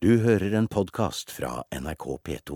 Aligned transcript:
Du 0.00 0.14
hører 0.16 0.54
en 0.56 0.64
podkast 0.64 1.28
fra 1.28 1.58
NRK 1.76 2.04
P2. 2.24 2.54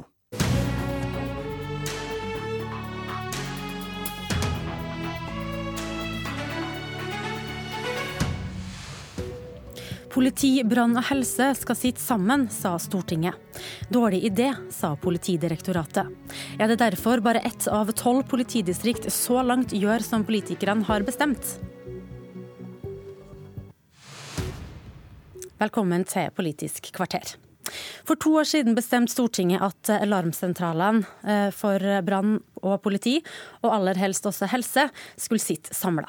Politi, 10.15 10.55
brann 10.65 10.97
og 10.97 11.05
helse 11.11 11.51
skal 11.59 11.77
sitte 11.77 12.01
sammen, 12.01 12.47
sa 12.49 12.79
Stortinget. 12.81 13.37
Dårlig 13.93 14.23
idé, 14.31 14.49
sa 14.73 14.95
Politidirektoratet. 14.97 16.09
Er 16.57 16.73
det 16.73 16.81
derfor 16.81 17.21
bare 17.21 17.45
ett 17.45 17.69
av 17.69 17.93
tolv 17.93 18.25
politidistrikt 18.33 19.13
så 19.13 19.45
langt 19.45 19.77
gjør 19.77 20.01
som 20.01 20.25
politikerne 20.25 20.89
har 20.89 21.05
bestemt? 21.05 21.59
Velkommen 25.55 26.03
til 26.03 26.33
Politisk 26.35 26.89
kvarter. 26.97 27.37
For 28.03 28.19
to 28.19 28.33
år 28.41 28.47
siden 28.51 28.75
bestemte 28.75 29.15
Stortinget 29.15 29.63
at 29.63 29.91
alarmsentralene 30.01 31.05
eh, 31.23 31.53
for 31.55 31.79
brann 32.03 32.41
og 32.59 32.81
politi, 32.83 33.21
og 33.63 33.71
aller 33.77 34.01
helst 34.03 34.27
også 34.27 34.49
helse, 34.51 34.89
skulle 35.15 35.43
sitte 35.43 35.71
samla. 35.79 36.09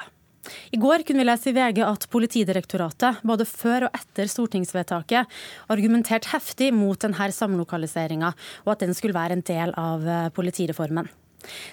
I 0.74 0.80
går 0.82 1.04
kunne 1.06 1.22
vi 1.22 1.28
lese 1.28 1.52
i 1.52 1.54
VG 1.54 1.78
at 1.86 2.08
Politidirektoratet, 2.10 3.22
både 3.22 3.46
før 3.46 3.86
og 3.86 3.94
etter 3.94 4.26
stortingsvedtaket, 4.30 5.30
argumenterte 5.70 6.32
heftig 6.34 6.72
mot 6.74 6.98
denne 7.06 7.30
samlokaliseringa, 7.38 8.32
og 8.66 8.74
at 8.74 8.82
den 8.82 8.98
skulle 8.98 9.14
være 9.14 9.38
en 9.38 9.46
del 9.46 9.76
av 9.78 10.10
eh, 10.10 10.26
politireformen. 10.34 11.06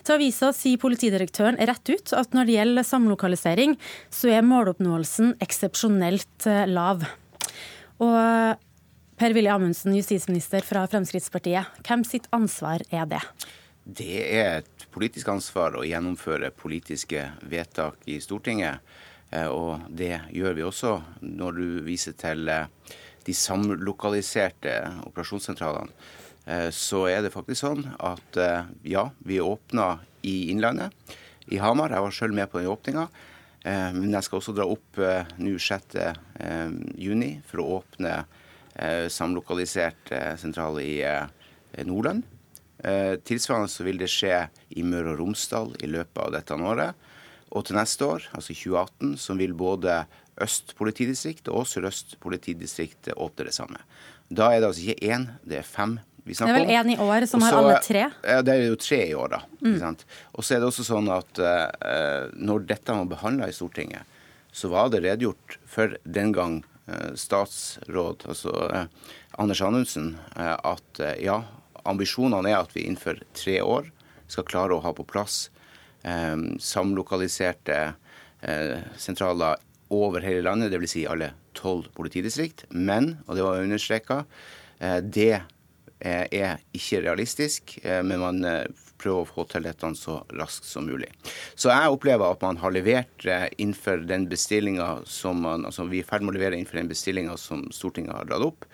Til 0.05 0.19
avisa 0.19 0.51
sier 0.53 0.77
politidirektøren 0.77 1.57
rett 1.57 1.89
ut 1.89 2.13
at 2.13 2.37
når 2.37 2.45
det 2.45 2.59
gjelder 2.59 2.85
samlokalisering, 2.85 3.75
så 4.13 4.29
er 4.37 4.45
måloppnåelsen 4.45 5.39
eksepsjonelt 5.41 6.49
eh, 6.53 6.69
lav. 6.69 7.09
Og 8.03 8.61
Per-Willy 9.19 9.47
Amundsen, 9.53 9.95
justisminister 9.95 10.65
fra 10.67 10.83
Fremskrittspartiet, 10.89 11.81
hvem 11.87 12.03
sitt 12.07 12.25
ansvar 12.35 12.83
er 12.91 13.07
det? 13.07 13.21
Det 13.83 14.19
er 14.35 14.61
et 14.61 14.85
politisk 14.93 15.27
ansvar 15.33 15.75
å 15.75 15.83
gjennomføre 15.83 16.53
politiske 16.55 17.25
vedtak 17.51 18.03
i 18.07 18.17
Stortinget. 18.23 18.79
Eh, 19.33 19.49
og 19.49 19.83
det 19.89 20.21
gjør 20.31 20.57
vi 20.57 20.65
også 20.67 20.93
når 21.23 21.59
du 21.59 21.67
viser 21.87 22.15
til 22.19 22.47
eh, 22.51 22.69
de 23.27 23.35
samlokaliserte 23.35 24.77
operasjonssentralene. 25.07 25.91
Eh, 26.45 26.69
så 26.75 27.05
er 27.11 27.25
det 27.25 27.33
faktisk 27.35 27.63
sånn 27.63 27.85
at 27.99 28.39
ja, 28.87 29.09
vi 29.23 29.43
åpna 29.43 29.97
i 30.23 30.49
Innlandet, 30.53 30.95
i 31.51 31.59
Hamar. 31.59 31.91
Jeg 31.91 32.07
var 32.07 32.15
sjøl 32.15 32.35
med 32.35 32.51
på 32.51 32.61
den 32.61 32.71
åpninga. 32.71 33.07
Men 33.63 34.11
jeg 34.11 34.25
skal 34.25 34.41
også 34.41 34.53
dra 34.57 34.65
opp 34.67 34.97
nå 35.39 35.53
6.6 35.55 37.27
for 37.47 37.61
å 37.63 37.67
åpne 37.77 38.17
samlokalisert 39.07 40.11
sentral 40.41 40.81
i 40.83 40.97
Nordland. 41.87 42.25
Eh, 42.83 43.15
tilsvarende 43.23 43.71
så 43.71 43.85
vil 43.87 43.99
det 44.01 44.09
skje 44.11 44.47
i 44.75 44.83
Møre 44.83 45.13
og 45.13 45.21
Romsdal 45.21 45.71
i 45.79 45.87
løpet 45.87 46.19
av 46.19 46.33
dette 46.35 46.57
året. 46.57 47.11
Og 47.53 47.63
til 47.63 47.77
neste 47.77 48.07
år, 48.09 48.25
altså 48.35 48.55
2018, 48.55 49.15
så 49.21 49.37
vil 49.39 49.55
både 49.55 50.03
Øst 50.41 50.71
politidistrikt 50.73 51.45
og 51.53 51.67
Sør-Øst 51.69 52.15
politidistrikt 52.19 53.11
åpne 53.13 53.45
det 53.45 53.53
samme. 53.53 53.77
Da 54.33 54.47
er 54.49 54.59
det 54.59 54.71
altså 54.71 54.81
ikke 54.87 55.11
én, 55.13 55.27
det 55.45 55.59
er 55.59 55.67
fem 55.67 55.99
vi 56.23 56.35
snakker 56.35 56.53
om. 56.53 56.59
Det 56.59 56.63
er 56.63 56.83
vel 56.83 56.91
én 56.91 56.93
i 56.93 56.99
år 57.03 57.25
som 57.27 57.41
Også, 57.41 57.49
har 57.51 57.59
alle 57.59 57.79
tre? 57.83 58.03
Ja, 58.23 58.41
det 58.45 58.53
er 58.53 58.67
jo 58.69 58.77
tre 58.79 58.99
i 59.09 59.15
år, 59.17 59.33
da. 59.33 59.39
Mm. 59.59 59.97
Og 60.33 60.45
så 60.45 60.55
er 60.55 60.61
det 60.61 60.69
også 60.69 60.85
sånn 60.87 61.09
at 61.11 61.41
uh, 61.43 62.29
når 62.35 62.67
dette 62.69 62.95
var 62.95 63.09
behandla 63.11 63.49
i 63.51 63.55
Stortinget, 63.55 64.07
så 64.53 64.69
var 64.71 64.91
det 64.93 65.01
redegjort 65.03 65.57
for 65.67 65.97
den 66.03 66.31
gang 66.35 66.61
uh, 66.87 67.11
statsråd, 67.19 68.23
altså 68.29 68.53
uh, 68.71 68.85
Anders 69.41 69.63
Anundsen, 69.65 70.13
at 70.37 70.99
ja, 71.17 71.39
ambisjonene 71.89 72.51
er 72.51 72.59
at 72.59 72.75
vi 72.75 72.83
innenfor 72.85 73.17
tre 73.33 73.55
år 73.65 73.87
skal 74.29 74.45
klare 74.45 74.75
å 74.75 74.83
ha 74.83 74.91
på 74.93 75.05
plass 75.09 75.47
samlokaliserte 76.61 77.77
sentraler 78.99 79.57
over 79.89 80.21
hele 80.21 80.43
landet, 80.45 80.69
dvs. 80.69 80.91
Si 80.91 81.05
alle 81.09 81.31
tolv 81.57 81.87
politidistrikt. 81.97 82.67
Men, 82.69 83.15
og 83.25 83.39
det 83.39 83.47
var 83.47 83.63
understreka, 83.63 84.19
det 85.01 85.41
er 86.03 86.63
ikke 86.75 87.01
realistisk, 87.05 87.77
eh, 87.83 88.01
men 88.05 88.21
man 88.21 88.43
eh, 88.47 88.65
prøver 89.01 89.23
å 89.23 89.29
få 89.29 89.45
til 89.51 89.65
dette 89.67 89.89
så 89.99 90.19
raskt 90.37 90.67
som 90.67 90.87
mulig. 90.87 91.09
Så 91.55 91.71
jeg 91.71 91.91
opplever 91.91 92.33
at 92.35 92.43
man 92.45 92.59
har 92.61 92.75
levert 92.75 93.27
innenfor 93.57 94.05
den 94.07 94.29
bestillinga 94.31 95.03
som 95.09 95.43
man, 95.43 95.67
altså 95.67 95.87
vi 95.89 96.01
er 96.01 96.05
i 96.05 96.07
ferd 96.07 96.23
med 96.23 96.35
å 96.35 96.37
levere 96.39 96.59
innenfor 96.59 96.79
den 96.79 96.91
bestillinga 96.91 97.35
som 97.39 97.65
Stortinget 97.75 98.15
har 98.15 98.29
dratt 98.29 98.47
opp. 98.47 98.67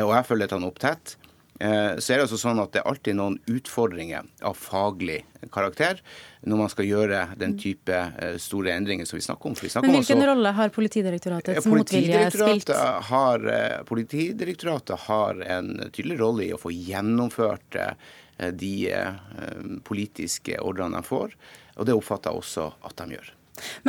Og 0.00 0.12
jeg 0.14 0.28
følger 0.28 0.48
dette 0.48 0.68
opp 0.70 0.80
tett. 0.82 1.16
Eh, 1.60 1.96
så 1.98 2.12
er 2.12 2.18
det 2.18 2.26
altså 2.26 2.38
sånn 2.40 2.58
at 2.60 2.74
det 2.74 2.82
er 2.82 2.90
alltid 2.90 3.16
noen 3.16 3.38
utfordringer 3.48 4.26
av 4.44 4.58
faglig 4.60 5.22
karakter 5.52 6.02
når 6.44 6.60
man 6.60 6.72
skal 6.72 6.88
gjøre 6.88 7.20
den 7.40 7.54
type 7.60 7.96
eh, 7.96 8.36
store 8.42 8.74
endringer 8.76 9.08
som 9.08 9.16
vi 9.16 9.24
snakker 9.24 9.48
om. 9.48 9.56
Vi 9.56 9.70
snakker 9.72 9.88
Men 9.88 9.96
hvilken 9.96 10.20
også, 10.20 10.28
rolle 10.32 10.52
har 10.58 10.74
Politidirektoratets 10.76 11.70
motvilje 11.72 12.26
spilt? 12.34 12.74
Har, 13.08 13.46
eh, 13.54 13.78
Politidirektoratet 13.88 15.08
har 15.08 15.40
en 15.56 15.72
tydelig 15.88 16.20
rolle 16.20 16.48
i 16.50 16.52
å 16.56 16.60
få 16.60 16.74
gjennomført 16.74 17.80
de 18.36 18.74
politiske 19.88 20.58
ordrene 20.60 21.00
de 21.00 21.08
får, 21.08 21.30
og 21.80 21.86
det 21.88 21.94
oppfatter 21.96 22.34
jeg 22.34 22.42
også 22.42 22.66
at 22.84 22.98
de 23.00 23.16
gjør. 23.16 23.30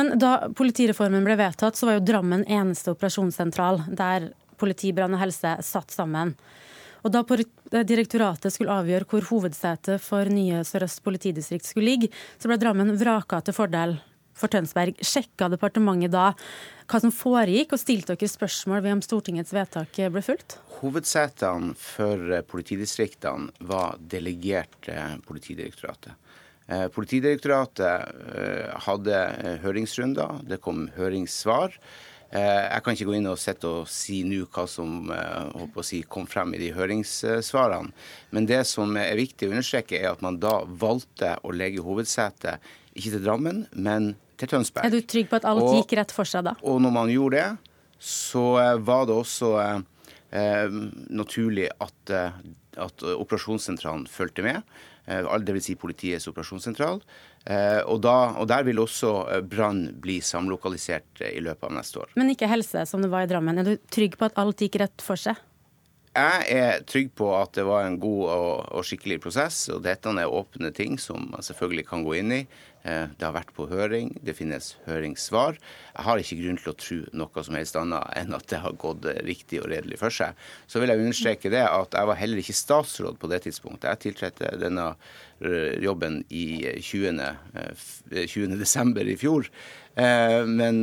Men 0.00 0.14
da 0.16 0.30
politireformen 0.56 1.26
ble 1.26 1.36
vedtatt, 1.36 1.76
så 1.76 1.90
var 1.90 1.98
jo 1.98 2.06
Drammen 2.08 2.46
eneste 2.48 2.94
operasjonssentral 2.94 3.82
der 3.92 4.30
politi, 4.56 4.94
brann 4.96 5.18
og 5.18 5.20
helse 5.20 5.58
satt 5.66 5.92
sammen. 5.92 6.32
Og 7.06 7.14
da 7.14 7.82
direktoratet 7.86 8.54
skulle 8.54 8.74
avgjøre 8.74 9.08
hvor 9.08 9.26
hovedsetet 9.30 10.02
for 10.02 10.30
nye 10.32 10.64
Sør-Øst 10.66 11.02
politidistrikt 11.06 11.68
skulle 11.68 11.90
ligge, 11.92 12.12
så 12.38 12.50
ble 12.50 12.58
Drammen 12.60 12.96
vraka 12.98 13.40
til 13.44 13.56
fordel 13.56 13.98
for 14.38 14.50
Tønsberg. 14.52 14.98
Sjekka 15.02 15.48
departementet 15.52 16.14
da 16.14 16.30
hva 16.88 17.00
som 17.02 17.12
foregikk, 17.12 17.74
og 17.74 17.82
stilte 17.82 18.14
dere 18.14 18.30
spørsmål 18.30 18.84
ved 18.84 18.96
om 18.96 19.04
Stortingets 19.04 19.52
vedtak 19.54 19.98
ble 19.98 20.22
fulgt? 20.24 20.58
Hovedsetene 20.78 21.74
for 21.78 22.38
politidistriktene 22.48 23.66
var 23.68 23.98
delegert 24.00 24.88
Politidirektoratet. 25.26 26.14
Eh, 26.68 26.86
Politidirektoratet 26.92 28.36
eh, 28.36 28.76
hadde 28.86 29.18
høringsrunder, 29.64 30.44
det 30.48 30.60
kom 30.64 30.86
høringssvar. 30.96 31.76
Eh, 32.28 32.64
jeg 32.74 32.84
kan 32.84 32.92
ikke 32.92 33.06
gå 33.08 33.14
inn 33.16 33.30
og 33.30 33.38
sitte 33.40 33.68
og 33.70 33.88
si 33.88 34.18
nå 34.28 34.42
hva 34.52 34.66
som 34.68 35.08
eh, 35.14 35.78
si, 35.86 36.02
kom 36.04 36.26
frem 36.28 36.52
i 36.52 36.60
de 36.60 36.68
høringssvarene. 36.76 37.94
Men 38.36 38.48
det 38.48 38.60
som 38.68 38.92
er 39.00 39.16
viktig 39.16 39.48
å 39.48 39.54
understreke, 39.54 39.96
er 39.96 40.12
at 40.12 40.24
man 40.24 40.36
da 40.42 40.58
valgte 40.68 41.36
å 41.40 41.54
legge 41.56 41.84
hovedsetet 41.84 42.60
ikke 42.92 43.14
til 43.14 43.24
Drammen, 43.24 43.64
men 43.72 44.12
til 44.38 44.52
Tønsberg. 44.52 44.84
Er 44.84 44.92
du 44.92 45.08
trygg 45.08 45.30
på 45.30 45.38
at 45.40 45.48
alt 45.48 45.70
gikk 45.78 45.96
rett 45.98 46.12
for 46.12 46.28
seg 46.28 46.44
da? 46.50 46.54
Og 46.68 46.82
når 46.84 46.94
man 46.98 47.12
gjorde 47.12 47.40
det, 47.40 47.74
så 47.98 48.44
eh, 48.60 48.74
var 48.84 49.08
det 49.08 49.16
også 49.16 49.54
eh, 49.64 50.78
naturlig 51.08 51.70
at, 51.80 52.12
at 52.80 53.04
operasjonssentralen 53.14 54.06
fulgte 54.10 54.44
med. 54.46 54.62
Eh, 55.08 55.24
Dvs. 55.24 55.64
Si 55.64 55.76
politiets 55.78 56.28
operasjonssentral. 56.28 57.00
Eh, 57.48 57.80
og, 57.86 58.00
da, 58.04 58.16
og 58.36 58.48
Der 58.50 58.64
vil 58.66 58.80
også 58.82 59.12
eh, 59.32 59.42
brann 59.44 59.86
bli 60.02 60.18
samlokalisert 60.24 61.22
i 61.30 61.40
løpet 61.44 61.68
av 61.70 61.76
neste 61.78 62.02
år. 62.02 62.12
Men 62.18 62.34
ikke 62.34 62.50
helse, 62.50 62.84
som 62.88 63.04
det 63.04 63.12
var 63.12 63.24
i 63.24 63.30
Drammen. 63.30 63.60
Er 63.60 63.70
du 63.70 63.90
trygg 63.92 64.18
på 64.20 64.28
at 64.28 64.36
alt 64.40 64.60
gikk 64.64 64.80
rett 64.82 65.04
for 65.04 65.20
seg? 65.20 65.40
Jeg 66.16 66.46
er 66.50 66.82
trygg 66.88 67.12
på 67.18 67.28
at 67.36 67.52
det 67.54 67.66
var 67.68 67.84
en 67.86 67.98
god 68.00 68.22
og, 68.32 68.52
og 68.78 68.86
skikkelig 68.86 69.20
prosess. 69.22 69.66
og 69.74 69.84
Dette 69.84 70.10
er 70.10 70.38
åpne 70.40 70.72
ting 70.74 70.98
som 71.00 71.28
man 71.32 71.44
selvfølgelig 71.44 71.86
kan 71.90 72.04
gå 72.06 72.16
inn 72.20 72.34
i. 72.40 72.42
Eh, 72.86 73.06
det 73.18 73.26
har 73.26 73.34
vært 73.34 73.50
på 73.56 73.66
høring, 73.70 74.12
det 74.24 74.36
finnes 74.38 74.76
høringssvar. 74.86 75.58
Jeg 75.58 76.06
har 76.06 76.22
ikke 76.22 76.38
grunn 76.40 76.60
til 76.60 76.72
å 76.72 76.76
tro 76.78 76.98
noe 77.20 77.44
som 77.44 77.58
helst 77.58 77.78
annet 77.78 78.12
enn 78.20 78.36
at 78.36 78.46
det 78.50 78.60
har 78.62 78.76
gått 78.78 79.08
riktig 79.26 79.60
og 79.62 79.68
redelig 79.72 79.98
for 80.00 80.14
seg. 80.14 80.38
Så 80.70 80.80
vil 80.80 80.92
jeg 80.92 81.02
understreke 81.02 81.52
det 81.52 81.64
at 81.66 81.98
jeg 81.98 82.10
var 82.10 82.20
heller 82.20 82.42
ikke 82.42 82.56
statsråd 82.56 83.18
på 83.18 83.30
det 83.32 83.42
tidspunktet. 83.48 83.90
Jeg 83.90 84.04
tiltrådte 84.06 84.54
denne 84.62 84.86
eh, 85.42 85.74
jobben 85.84 86.22
i 86.30 86.46
20. 86.78 87.20
20. 88.14 88.46
Eh, 88.46 88.56
desember 88.58 89.06
i 89.10 89.18
fjor. 89.18 89.50
Men, 89.98 90.76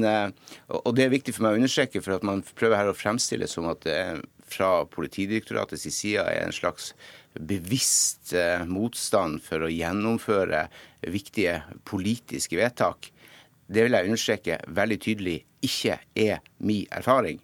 og 0.68 0.89
det 0.98 1.06
er 1.06 1.12
viktig 1.13 1.31
for 1.31 1.45
meg 1.45 1.54
å 1.56 1.60
understreke, 1.62 2.01
for 2.04 2.18
at 2.18 2.25
man 2.28 2.42
prøver 2.60 2.75
her 2.75 2.89
å 2.92 2.98
fremstille 2.98 3.48
som 3.48 3.69
at 3.71 3.86
det 3.88 3.94
fra 4.56 4.72
Politidirektoratets 4.90 5.88
side 5.92 6.24
er 6.24 6.46
en 6.46 6.56
slags 6.56 6.94
bevisst 7.36 8.34
eh, 8.34 8.63
motstand 8.68 9.42
for 9.44 9.66
å 9.66 9.72
gjennomføre 9.72 10.66
viktige 11.12 11.60
politiske 11.88 12.57
vedtak, 12.60 13.12
det 13.68 13.86
vil 13.86 13.98
jeg 13.98 14.10
understreke 14.10 14.60
veldig 14.78 14.98
tydelig 15.02 15.40
ikke 15.66 15.98
er 16.22 16.42
min 16.57 16.86
erfaring. 16.94 17.40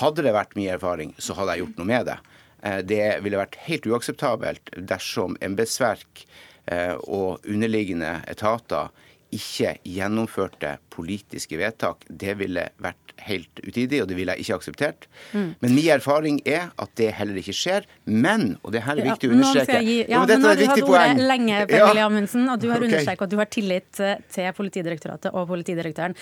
Hadde 0.00 0.24
det 0.26 0.34
vært 0.34 0.56
min 0.58 0.72
erfaring, 0.72 1.12
så 1.18 1.36
hadde 1.38 1.54
jeg 1.54 1.64
gjort 1.64 1.78
noe 1.78 1.90
med 1.92 2.08
det. 2.10 2.18
Eh, 2.62 2.80
det 2.86 3.04
ville 3.24 3.40
vært 3.40 3.60
helt 3.68 3.86
uakseptabelt 3.86 4.72
dersom 4.90 5.38
embetsverk 5.44 6.24
eh, 6.66 6.96
og 7.06 7.46
underliggende 7.46 8.18
etater 8.30 8.90
ikke 9.32 9.76
gjennomførte 9.88 10.76
politiske 10.92 11.56
vedtak. 11.56 12.04
Det 12.08 12.34
ville 12.36 12.66
vært 12.82 13.14
helt 13.26 13.60
utidig, 13.64 14.02
og 14.02 14.08
det 14.10 14.16
ville 14.18 14.34
jeg 14.34 14.44
ikke 14.44 14.58
akseptert. 14.58 15.06
Mm. 15.32 15.48
Men 15.62 15.74
min 15.76 15.88
erfaring 15.94 16.40
er 16.48 16.72
at 16.80 16.92
det 17.00 17.10
heller 17.16 17.38
ikke 17.40 17.54
skjer. 17.56 17.86
Men, 18.04 18.56
og 18.62 18.74
det 18.74 18.82
her 18.84 19.00
er 19.00 19.08
viktig 19.08 19.30
å 19.30 19.36
understreke 19.36 19.78
ja, 19.82 20.04
ja, 20.10 20.22
men 20.26 20.42
Nå 20.42 20.50
har 20.50 20.60
du 20.60 20.64
hatt 20.68 20.82
ordet 20.84 21.26
lenge, 21.30 21.62
Per 21.70 21.86
Willy 21.86 22.04
Amundsen, 22.04 22.44
og 22.52 22.60
du 22.60 22.68
har 22.70 22.80
okay. 22.80 22.90
understreket 22.90 23.26
at 23.26 23.32
du 23.32 23.38
har 23.40 23.50
tillit 23.52 24.02
eh, 24.02 24.22
til 24.36 24.52
Politidirektoratet 24.58 25.32
og 25.32 25.48
politidirektøren. 25.48 26.16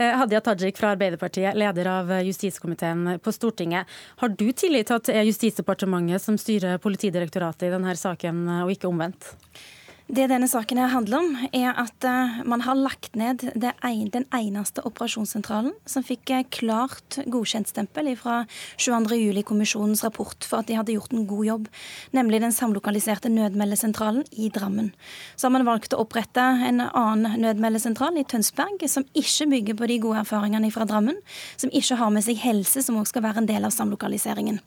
Eh, 0.00 0.12
Hadia 0.20 0.42
Tajik 0.44 0.80
fra 0.80 0.94
Arbeiderpartiet, 0.96 1.54
leder 1.58 1.92
av 1.92 2.12
justiskomiteen 2.26 3.16
på 3.22 3.34
Stortinget. 3.34 3.96
Har 4.22 4.34
du 4.34 4.46
tillit 4.52 4.90
til 4.90 4.98
at 4.98 5.08
det 5.10 5.18
er 5.20 5.30
Justisdepartementet 5.30 6.22
som 6.22 6.38
styrer 6.40 6.80
Politidirektoratet 6.82 7.68
i 7.68 7.74
denne 7.74 7.94
saken, 7.98 8.46
og 8.64 8.74
ikke 8.74 8.90
omvendt? 8.90 9.34
Det 10.06 10.28
denne 10.30 10.46
saken 10.46 10.78
her 10.78 10.92
handler 10.92 11.18
om, 11.18 11.32
er 11.50 11.72
at 11.82 12.04
uh, 12.06 12.36
man 12.46 12.60
har 12.62 12.78
lagt 12.78 13.16
ned 13.18 13.42
en, 13.58 14.04
den 14.14 14.26
eneste 14.30 14.84
operasjonssentralen 14.86 15.72
som 15.82 16.04
fikk 16.06 16.30
uh, 16.30 16.44
klart 16.54 17.16
godkjentstempel 17.26 18.12
fra 18.20 18.36
22.07-kommisjonens 18.78 20.04
rapport 20.06 20.46
for 20.46 20.62
at 20.62 20.68
de 20.70 20.76
hadde 20.78 20.94
gjort 20.94 21.10
en 21.10 21.24
god 21.26 21.48
jobb, 21.48 21.66
nemlig 22.14 22.38
den 22.44 22.54
samlokaliserte 22.54 23.32
nødmeldesentralen 23.34 24.22
i 24.38 24.46
Drammen. 24.54 24.92
Så 25.34 25.48
har 25.48 25.56
man 25.56 25.66
valgt 25.66 25.96
å 25.96 26.04
opprette 26.04 26.44
en 26.68 26.84
annen 26.86 27.42
nødmeldesentral 27.42 28.14
i 28.22 28.24
Tønsberg, 28.30 28.86
som 28.86 29.08
ikke 29.10 29.50
bygger 29.56 29.80
på 29.82 29.90
de 29.90 29.98
gode 30.06 30.22
erfaringene 30.22 30.70
fra 30.70 30.86
Drammen, 30.86 31.18
som 31.58 31.74
ikke 31.74 31.98
har 31.98 32.14
med 32.14 32.28
seg 32.28 32.38
helse, 32.46 32.84
som 32.86 33.02
også 33.02 33.16
skal 33.16 33.26
være 33.26 33.42
en 33.42 33.50
del 33.50 33.66
av 33.66 33.74
samlokaliseringen. 33.74 34.62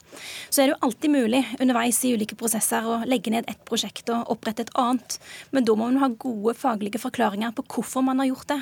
Så 0.52 0.66
er 0.66 0.68
det 0.68 0.76
jo 0.76 0.84
alltid 0.90 1.16
mulig 1.16 1.46
underveis 1.62 2.04
i 2.04 2.12
ulike 2.20 2.36
prosesser 2.36 2.84
å 2.84 3.00
legge 3.08 3.32
ned 3.32 3.48
et 3.48 3.64
prosjekt 3.64 4.12
og 4.12 4.36
opprette 4.36 4.68
et 4.68 4.76
annet. 4.76 5.22
Men 5.56 5.68
da 5.68 5.76
må 5.78 5.88
man 5.90 6.02
ha 6.02 6.10
gode 6.10 6.56
faglige 6.58 7.02
forklaringer 7.02 7.54
på 7.56 7.66
hvorfor 7.76 8.06
man 8.06 8.22
har 8.22 8.30
gjort 8.32 8.50
det. 8.52 8.60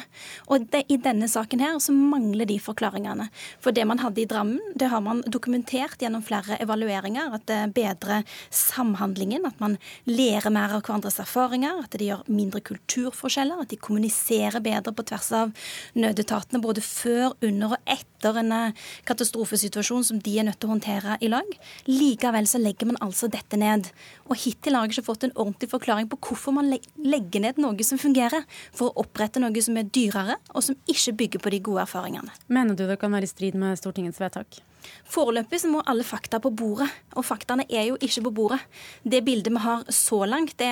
Og 0.47 0.67
det, 0.73 0.83
i 0.91 0.99
denne 1.01 1.29
saken 1.31 1.63
her 1.63 1.79
så 1.83 1.95
mangler 1.95 2.49
de 2.49 2.59
forklaringene. 2.61 3.29
For 3.63 3.75
det 3.75 3.85
man 3.89 4.01
hadde 4.03 4.23
i 4.23 4.27
Drammen, 4.29 4.59
det 4.75 4.89
har 4.91 5.03
man 5.03 5.23
dokumentert 5.27 6.01
gjennom 6.01 6.25
flere 6.25 6.59
evalueringer. 6.63 7.33
At 7.37 7.47
det 7.49 7.61
bedrer 7.77 8.25
samhandlingen, 8.53 9.47
at 9.47 9.59
man 9.63 9.77
lærer 10.09 10.53
mer 10.53 10.75
av 10.77 10.83
hverandres 10.83 11.19
erfaringer. 11.23 11.83
At 11.83 11.97
de 11.97 12.11
gjør 12.11 12.25
mindre 12.31 12.61
kulturforskjeller, 12.65 13.63
at 13.63 13.73
de 13.73 13.81
kommuniserer 13.81 14.63
bedre 14.63 14.93
på 14.95 15.05
tvers 15.07 15.31
av 15.35 15.53
nødetatene 15.97 16.61
både 16.63 16.83
før, 16.83 17.35
under 17.43 17.77
og 17.77 17.91
etter 17.91 18.39
en 18.41 18.53
eh, 18.55 18.85
katastrofesituasjon 19.07 20.05
som 20.09 20.21
de 20.23 20.37
er 20.39 20.47
nødt 20.47 20.59
til 20.61 20.69
å 20.69 20.73
håndtere 20.75 21.17
i 21.23 21.29
lag. 21.31 21.47
Likevel 21.89 22.47
så 22.49 22.61
legger 22.61 22.91
man 22.91 22.99
altså 23.03 23.29
dette 23.31 23.59
ned. 23.59 23.89
Og 24.27 24.39
hittil 24.41 24.77
har 24.77 24.87
jeg 24.87 24.97
ikke 24.97 25.07
fått 25.11 25.27
en 25.27 25.35
ordentlig 25.35 25.71
forklaring 25.71 26.09
på 26.11 26.19
hvorfor 26.29 26.55
man 26.57 26.71
legger 26.71 27.43
ned 27.43 27.61
noe 27.61 27.87
som 27.87 28.01
fungerer, 28.01 28.45
for 28.75 28.91
å 28.91 29.05
opprette 29.05 29.41
noe 29.43 29.63
som 29.63 29.77
er 29.79 29.89
dyrere, 29.93 30.39
og 30.53 30.65
som 30.65 30.77
ikke 30.89 31.15
bygger 31.23 31.43
på 31.43 31.53
de 31.53 31.63
gode 31.69 31.85
erfaringene. 31.87 32.33
Mener 32.51 32.77
du 32.77 32.87
det 32.89 32.99
kan 33.01 33.13
være 33.13 33.29
i 33.29 33.31
strid 33.31 33.57
med 33.59 33.79
Stortingets 33.79 34.21
vedtak? 34.23 34.61
Foreløpig 35.07 35.59
så 35.61 35.69
må 35.71 35.81
alle 35.87 36.05
fakta 36.07 36.39
på 36.43 36.51
bordet, 36.55 36.87
og 37.15 37.25
faktaene 37.27 37.65
er 37.67 37.89
jo 37.89 37.97
ikke 38.03 38.25
på 38.27 38.33
bordet. 38.39 38.59
Det 39.03 39.23
bildet 39.25 39.53
vi 39.55 39.63
har 39.63 39.83
så 39.93 40.21
langt, 40.27 40.57
det 40.59 40.69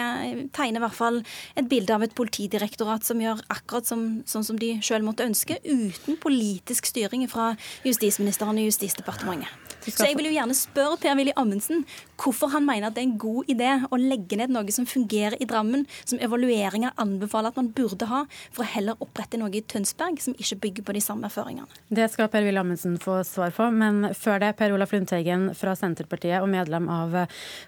tegner 0.55 0.81
i 0.81 0.85
hvert 0.85 0.97
fall 0.97 1.21
et 1.55 1.69
bilde 1.71 1.95
av 1.95 2.03
et 2.05 2.15
politidirektorat 2.15 3.07
som 3.07 3.21
gjør 3.23 3.43
akkurat 3.53 3.87
som, 3.87 4.05
sånn 4.27 4.47
som 4.47 4.59
de 4.59 4.75
sjøl 4.83 5.05
måtte 5.07 5.27
ønske, 5.27 5.59
uten 5.63 6.19
politisk 6.21 6.91
styring 6.91 7.27
fra 7.31 7.53
justisministeren 7.87 8.59
og 8.59 8.71
Justisdepartementet. 8.71 9.64
Så 9.85 10.07
jeg 10.07 10.17
vil 10.17 10.29
jo 10.29 10.35
gjerne 10.35 10.55
spørre 10.57 10.97
Per-Willy 11.01 11.33
Amundsen 11.37 11.83
hvorfor 12.21 12.49
han 12.53 12.65
mener 12.65 12.89
at 12.89 12.95
det 12.95 13.03
er 13.03 13.09
en 13.09 13.17
god 13.19 13.51
idé 13.51 13.71
å 13.91 13.99
legge 13.99 14.39
ned 14.39 14.53
noe 14.53 14.71
som 14.73 14.87
fungerer 14.87 15.35
i 15.43 15.47
Drammen, 15.49 15.83
som 16.07 16.21
evalueringer 16.23 16.95
anbefaler 17.01 17.51
at 17.51 17.59
man 17.59 17.71
burde 17.75 18.07
ha, 18.09 18.23
for 18.55 18.63
å 18.63 18.69
heller 18.71 19.03
opprette 19.03 19.39
noe 19.39 19.51
i 19.53 19.61
Tønsberg 19.61 20.21
som 20.23 20.37
ikke 20.39 20.59
bygger 20.63 20.87
på 20.87 20.95
de 20.95 21.03
samme 21.03 21.29
føringene. 21.31 21.67
Det 21.93 22.07
skal 22.13 22.31
Per-Willy 22.33 22.61
Amundsen 22.61 22.97
få 23.01 23.19
svar 23.27 23.53
på. 23.55 23.69
men 23.71 24.13
før 24.15 24.41
det, 24.41 24.55
Per 24.57 24.73
Olaf 24.73 24.95
Lundteigen 24.95 25.49
fra 25.57 25.75
Senterpartiet 25.77 26.41
og 26.41 26.49
medlem 26.49 26.89
av 26.89 27.21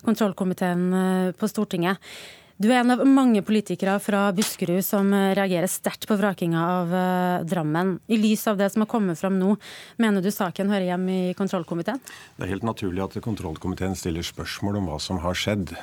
kontrollkomiteen 0.07 0.85
eh, 0.93 1.31
på 1.37 1.49
Stortinget. 1.51 2.01
Du 2.57 2.71
er 2.71 2.79
en 2.79 2.89
av 2.89 3.03
mange 3.05 3.43
politikere 3.45 3.99
fra 4.01 4.31
Buskerud 4.33 4.81
som 4.81 5.11
reagerer 5.13 5.69
sterkt 5.69 6.07
på 6.09 6.15
vrakinga 6.17 6.61
av 6.65 6.95
eh, 6.97 7.43
Drammen. 7.45 7.91
I 8.09 8.17
lys 8.17 8.47
av 8.49 8.57
det 8.57 8.71
som 8.73 8.81
har 8.81 8.89
kommet 8.89 9.19
fram 9.19 9.37
nå, 9.37 9.51
mener 10.01 10.25
du 10.25 10.31
saken 10.33 10.73
hører 10.73 10.87
hjem 10.87 11.05
i 11.13 11.19
kontrollkomiteen? 11.37 12.01
Det 12.33 12.47
er 12.47 12.55
helt 12.55 12.65
naturlig 12.65 13.03
at 13.05 13.19
kontrollkomiteen 13.21 13.93
stiller 13.99 14.25
spørsmål 14.25 14.79
om 14.81 14.89
hva 14.89 14.97
som 14.97 15.21
har 15.21 15.37
skjedd. 15.37 15.75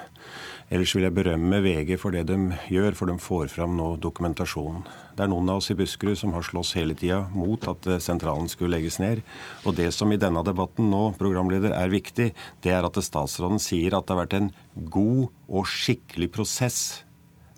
Ellers 0.72 0.94
vil 0.96 1.05
jeg 1.05 1.12
berømme 1.12 1.58
VG 1.61 1.90
for 2.00 2.14
det 2.14 2.22
de 2.31 2.37
gjør, 2.72 2.94
for 2.96 3.11
de 3.11 3.19
får 3.20 3.50
fram 3.52 3.75
nå 3.76 3.90
dokumentasjonen. 4.00 4.87
Det 5.12 5.26
er 5.26 5.28
noen 5.31 5.50
av 5.52 5.61
oss 5.61 5.69
i 5.70 5.76
Buskerud 5.76 6.16
som 6.16 6.32
har 6.32 6.46
slåss 6.46 6.72
hele 6.78 6.96
tida 6.96 7.20
mot 7.37 7.66
at 7.69 7.88
eh, 7.90 8.00
sentralen 8.02 8.49
skulle 8.49 8.72
legges 8.78 8.96
ned. 9.02 9.20
Og 9.69 9.76
det 9.76 9.90
som 9.93 10.12
i 10.12 10.19
denne 10.20 10.40
debatten 10.46 10.88
nå, 10.90 11.02
programleder, 11.20 11.75
er 11.76 11.93
viktig, 11.93 12.31
det 12.64 12.72
er 12.72 12.88
at 12.88 12.96
statsråden 12.96 13.61
sier 13.61 13.93
at 13.93 14.08
det 14.08 14.16
har 14.16 14.22
vært 14.22 14.38
en 14.38 14.50
god 14.88 15.28
og 15.52 15.69
skikkelig 15.69 16.31
prosess. 16.32 16.81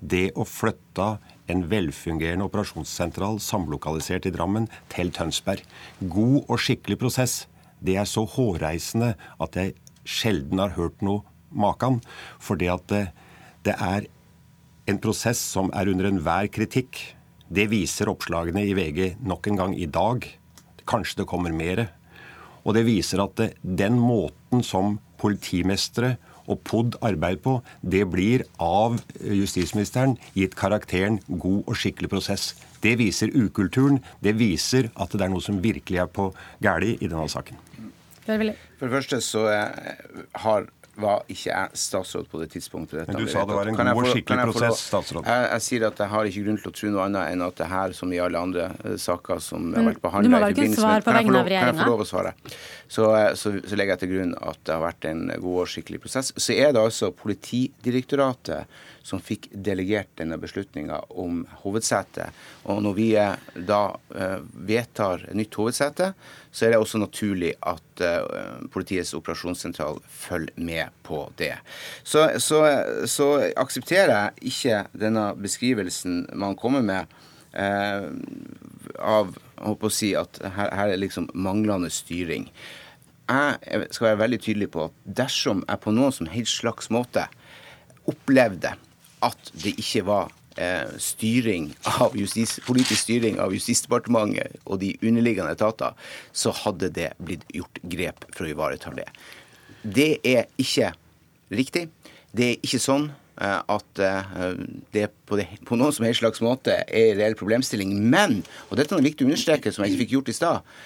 Det 0.03 0.33
å 0.35 0.45
flytte 0.45 1.15
en 1.47 1.63
velfungerende 1.71 2.51
operasjonssentral 2.51 3.39
samlokalisert 3.41 4.27
i 4.27 4.35
Drammen 4.35 4.67
til 4.93 5.15
Tønsberg. 5.15 5.63
God 6.03 6.43
og 6.43 6.59
skikkelig 6.59 6.99
prosess. 7.07 7.45
Det 7.79 7.95
er 8.01 8.11
så 8.11 8.27
hårreisende 8.35 9.15
at 9.15 9.57
jeg 9.57 9.77
sjelden 10.07 10.59
har 10.63 10.75
hørt 10.75 11.07
noe 11.07 11.23
maken. 11.57 12.01
Fordi 12.43 12.71
at 12.73 12.87
det, 12.93 13.05
det 13.67 13.75
er 13.75 14.07
en 14.87 15.03
prosess 15.03 15.41
som 15.43 15.73
er 15.75 15.91
under 15.91 16.11
enhver 16.11 16.51
kritikk. 16.53 17.01
Det 17.47 17.69
viser 17.71 18.11
oppslagene 18.11 18.63
i 18.67 18.75
VG 18.77 19.17
nok 19.27 19.51
en 19.51 19.61
gang 19.61 19.75
i 19.79 19.89
dag. 19.91 20.27
Kanskje 20.87 21.23
det 21.23 21.31
kommer 21.31 21.55
mer. 21.55 21.89
Og 22.67 22.75
det 22.75 22.87
viser 22.87 23.23
at 23.23 23.37
det, 23.39 23.53
den 23.63 23.99
måten 24.03 24.65
som 24.67 24.99
politimestere 25.21 26.17
og 26.47 26.61
POD 26.67 26.99
arbeider 27.03 27.43
på, 27.43 27.55
det 27.83 28.05
blir 28.11 28.45
av 28.63 28.99
justisministeren 29.19 30.15
gitt 30.37 30.55
karakteren 30.59 31.19
god 31.27 31.65
og 31.67 31.79
skikkelig 31.79 32.11
prosess. 32.13 32.53
Det 32.83 32.97
viser 33.01 33.33
ukulturen. 33.35 33.99
Det 34.23 34.37
viser 34.39 34.91
at 34.95 35.15
det 35.15 35.27
er 35.27 35.33
noe 35.33 35.43
som 35.43 35.59
virkelig 35.63 36.05
er 36.05 36.11
på 36.11 36.31
galt 36.63 37.03
i 37.03 37.09
denne 37.09 37.27
saken. 37.31 37.59
For 38.27 38.43
det 38.43 38.91
første 38.91 39.21
så 39.23 39.45
har 40.43 40.67
var 40.97 41.25
ikke 41.29 41.51
jeg 41.51 41.81
statsråd 41.81 42.29
på 42.31 42.41
det 42.41 42.49
tidspunktet. 42.55 43.09
Men 43.09 43.19
du 43.21 43.29
sa 43.29 43.45
det 43.49 43.57
var 43.57 43.69
en 43.69 43.77
god 43.77 44.01
og 44.01 44.09
skikkelig 44.15 44.47
prosess, 44.49 44.85
statsråd. 44.89 45.29
Jeg, 45.29 45.45
jeg, 45.51 45.65
sier 45.67 45.87
at 45.91 46.01
jeg 46.03 46.13
har 46.13 46.31
ikke 46.31 46.45
grunn 46.47 46.61
til 46.63 46.73
å 46.73 46.75
tro 46.81 46.93
noe 46.95 47.05
annet 47.05 47.35
enn 47.35 47.45
at 47.47 47.61
det 47.61 47.69
her, 47.71 47.97
som 47.99 48.15
i 48.15 48.21
alle 48.23 48.43
andre 48.49 48.71
uh, 48.81 48.97
saker 49.01 49.43
som 49.45 49.69
har 49.77 49.91
vært 49.91 50.03
behandla 50.05 50.31
Du 50.31 50.35
må 50.37 50.67
ikke 50.67 50.81
svare 50.81 51.05
på 51.05 51.17
vegne 51.19 51.43
av 51.43 51.51
regjeringa? 51.53 51.73
Kan 51.73 51.81
jeg 51.81 51.85
få 51.85 51.93
lov 51.93 52.05
å 52.05 52.09
svare? 52.09 52.35
Så, 52.89 53.07
eh, 53.19 53.33
så, 53.35 53.53
så, 53.67 53.79
legger 53.79 53.97
jeg 53.97 54.03
til 54.05 54.13
grunn 54.15 54.35
at 54.39 54.61
det 54.65 54.75
har 54.77 54.85
vært 54.85 55.09
en 55.11 55.25
god 55.33 55.63
og 55.65 55.71
skikkelig 55.71 56.03
prosess. 56.07 56.33
Så 56.37 56.55
er 56.55 56.73
det 56.73 56.83
altså 56.83 57.11
Politidirektoratet 57.17 58.77
som 59.07 59.23
fikk 59.23 59.49
delegert 59.53 60.11
denne 60.19 60.39
beslutninga 60.41 61.01
om 61.23 61.45
hovedsete. 61.63 62.31
Og 62.71 62.81
når 62.87 62.97
vi 62.97 63.11
eh, 63.21 63.51
da 63.69 63.83
uh, 63.95 64.39
vedtar 64.67 65.29
nytt 65.37 65.59
hovedsete, 65.59 66.13
så 66.51 66.67
er 66.67 66.75
det 66.75 66.81
også 66.83 67.03
naturlig 67.03 67.53
at 67.61 67.86
uh, 68.05 68.63
Politiets 68.73 69.15
operasjonssentral 69.17 70.01
følger 70.09 70.57
med 70.57 70.95
på 71.07 71.23
det. 71.39 71.55
Så, 72.05 72.27
så, 72.43 72.63
så 73.09 73.29
aksepterer 73.57 74.15
jeg 74.15 74.53
ikke 74.53 74.83
denne 74.99 75.29
beskrivelsen 75.41 76.25
man 76.37 76.57
kommer 76.59 76.85
med 76.85 77.13
eh, 77.57 78.09
av 79.01 79.37
å 79.67 79.91
si 79.93 80.13
at 80.19 80.41
her, 80.43 80.73
her 80.77 80.93
er 80.93 81.01
liksom 81.01 81.31
manglende 81.35 81.91
styring. 81.93 82.49
Jeg 83.27 83.87
skal 83.91 84.13
være 84.13 84.23
veldig 84.23 84.41
tydelig 84.45 84.71
på 84.75 84.87
at 84.87 84.99
dersom 85.19 85.65
jeg 85.67 85.83
på 85.83 85.95
noen 85.95 86.15
som 86.15 86.29
helst 86.31 86.61
slags 86.61 86.93
måte 86.95 87.27
opplevde 88.07 88.77
at 89.27 89.55
det 89.65 89.75
ikke 89.83 90.05
var 90.07 90.31
Eh, 90.31 90.46
styring 91.03 91.69
av 92.01 92.15
justis, 92.17 92.57
politisk 92.67 93.03
styring 93.03 93.41
av 93.43 93.53
Justisdepartementet 93.55 94.57
og 94.65 94.81
de 94.81 94.95
underliggende 95.05 95.53
etater, 95.53 95.93
så 96.33 96.53
hadde 96.65 96.91
det 96.97 97.11
blitt 97.19 97.45
gjort 97.55 97.81
grep 97.93 98.25
for 98.33 98.47
å 98.47 98.51
ivareta 98.55 98.93
det. 98.97 99.07
Det 99.83 100.11
er 100.27 100.49
ikke 100.61 100.93
riktig. 101.55 101.87
Det 102.37 102.49
er 102.49 102.65
ikke 102.65 102.81
sånn 102.83 103.11
eh, 103.11 103.61
at 103.61 104.03
eh, 104.03 104.35
det 104.97 105.07
på, 105.29 105.39
det 105.39 105.47
på, 105.69 105.79
noen 105.79 105.95
som 105.95 106.09
helst 106.09 106.25
slags 106.25 106.43
måte 106.45 106.81
er 106.87 107.13
en 107.13 107.21
reell 107.21 107.39
problemstilling. 107.39 107.95
Men, 108.01 108.41
og 108.71 108.81
dette 108.81 108.97
er 108.97 109.07
viktig 109.07 109.27
å 109.27 109.31
understreke, 109.31 109.73
som 109.73 109.85
jeg 109.85 109.95
ikke 109.95 110.05
fikk 110.05 110.17
gjort 110.19 110.33
i 110.33 110.39
stad, 110.41 110.77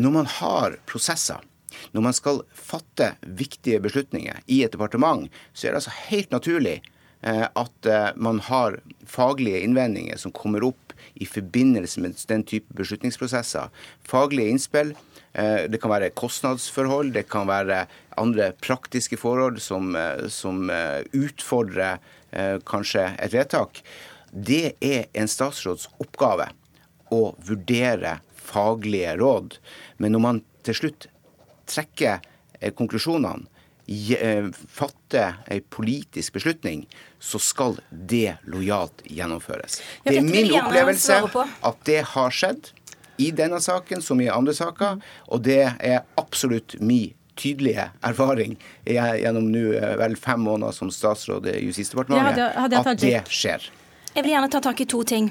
når 0.00 0.20
man 0.20 0.30
har 0.40 0.78
prosesser 0.88 1.48
når 1.96 2.02
man 2.04 2.14
skal 2.14 2.42
fatte 2.52 3.14
viktige 3.24 3.80
beslutninger 3.82 4.42
i 4.52 4.58
et 4.62 4.74
departement, 4.74 5.24
så 5.56 5.66
er 5.66 5.72
det 5.72 5.80
altså 5.80 5.94
helt 6.10 6.34
naturlig 6.34 6.74
Eh, 6.82 7.01
at 7.22 7.86
eh, 7.86 8.08
man 8.16 8.40
har 8.48 8.80
faglige 9.06 9.62
innvendinger 9.62 10.18
som 10.18 10.34
kommer 10.34 10.64
opp 10.66 10.94
i 11.14 11.26
forbindelse 11.28 12.02
med 12.02 12.18
den 12.28 12.44
type 12.48 12.74
beslutningsprosesser. 12.78 13.70
Faglige 14.08 14.54
innspill. 14.54 14.94
Eh, 15.32 15.68
det 15.70 15.80
kan 15.82 15.92
være 15.92 16.12
kostnadsforhold, 16.18 17.12
det 17.14 17.28
kan 17.30 17.46
være 17.50 17.84
andre 18.20 18.50
praktiske 18.60 19.16
forhold 19.16 19.60
som, 19.64 19.94
som 20.28 20.66
utfordrer 21.16 22.02
kanskje 22.68 23.06
et 23.20 23.32
vedtak. 23.32 23.80
Det 24.32 24.74
er 24.84 25.08
en 25.16 25.28
statsråds 25.28 25.88
oppgave 26.00 26.50
å 27.12 27.32
vurdere 27.44 28.18
faglige 28.52 29.16
råd. 29.20 29.56
Men 30.00 30.14
når 30.16 30.22
man 30.24 30.42
til 30.66 30.78
slutt 30.78 31.08
trekker 31.70 32.20
eh, 32.60 32.72
konklusjonene, 32.76 33.44
eh, 33.44 33.51
fatter 34.68 35.40
en 35.46 35.64
politisk 35.70 36.36
beslutning, 36.38 36.86
så 37.18 37.40
skal 37.42 37.78
det 37.90 38.36
lojalt 38.46 39.02
gjennomføres. 39.04 39.80
Det 40.04 40.18
er 40.18 40.26
min 40.26 40.52
opplevelse 40.58 41.18
at 41.42 41.82
det 41.88 42.02
har 42.14 42.30
skjedd 42.34 42.70
i 43.22 43.30
denne 43.34 43.60
saken 43.62 44.02
som 44.02 44.20
i 44.22 44.30
andre 44.32 44.54
saker, 44.56 45.02
og 45.28 45.44
det 45.46 45.64
er 45.78 46.02
absolutt 46.20 46.78
min 46.80 47.12
tydelige 47.36 47.86
erfaring 48.04 48.58
gjennom 48.84 49.46
nå 49.52 49.70
eh, 49.78 49.94
vel 50.00 50.16
fem 50.20 50.42
måneder 50.44 50.74
som 50.76 50.90
statsråd 50.92 51.48
i 51.48 51.62
Justisdepartementet, 51.64 52.58
at 52.76 53.00
det 53.00 53.22
skjer. 53.32 53.64
Jeg 54.12 54.26
vil 54.26 54.34
gjerne 54.34 54.48
ta 54.52 54.58
tak 54.60 54.80
i 54.82 54.84
to 54.84 54.98
ting. 55.08 55.30